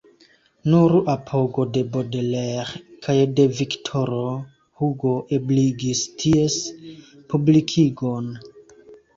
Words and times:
Nur 0.73 0.93
apogo 1.11 1.65
de 1.75 1.83
Baudelaire 1.95 2.79
kaj 3.09 3.15
de 3.41 3.45
Viktoro 3.59 4.23
Hugo 4.81 5.13
ebligis 5.39 6.03
ties 6.25 6.59
publikigon. 7.35 8.35